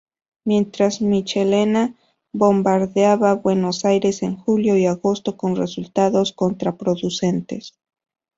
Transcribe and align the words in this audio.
Mientras, 0.45 0.99
Michelena 1.01 1.93
bombardeaba 2.33 3.35
Buenos 3.35 3.85
Aires 3.85 4.23
en 4.23 4.35
julio 4.35 4.75
y 4.75 4.87
agosto 4.87 5.37
con 5.37 5.55
resultados 5.55 6.33
contraproducentes. 6.33 7.75